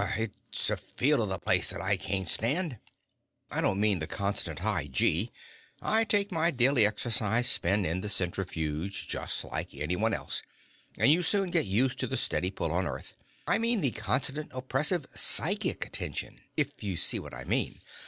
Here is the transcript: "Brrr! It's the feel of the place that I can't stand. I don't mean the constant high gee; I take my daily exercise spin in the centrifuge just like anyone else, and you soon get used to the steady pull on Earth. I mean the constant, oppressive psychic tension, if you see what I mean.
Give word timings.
"Brrr! 0.00 0.18
It's 0.50 0.68
the 0.68 0.78
feel 0.78 1.20
of 1.20 1.28
the 1.28 1.38
place 1.38 1.68
that 1.68 1.82
I 1.82 1.98
can't 1.98 2.26
stand. 2.26 2.78
I 3.50 3.60
don't 3.60 3.78
mean 3.78 3.98
the 3.98 4.06
constant 4.06 4.60
high 4.60 4.86
gee; 4.86 5.30
I 5.82 6.04
take 6.04 6.32
my 6.32 6.50
daily 6.50 6.86
exercise 6.86 7.50
spin 7.50 7.84
in 7.84 8.00
the 8.00 8.08
centrifuge 8.08 9.06
just 9.08 9.44
like 9.44 9.74
anyone 9.74 10.14
else, 10.14 10.42
and 10.96 11.12
you 11.12 11.22
soon 11.22 11.50
get 11.50 11.66
used 11.66 11.98
to 11.98 12.06
the 12.06 12.16
steady 12.16 12.50
pull 12.50 12.70
on 12.72 12.86
Earth. 12.86 13.12
I 13.46 13.58
mean 13.58 13.82
the 13.82 13.90
constant, 13.90 14.50
oppressive 14.54 15.04
psychic 15.12 15.90
tension, 15.92 16.40
if 16.56 16.82
you 16.82 16.96
see 16.96 17.18
what 17.18 17.34
I 17.34 17.44
mean. 17.44 17.78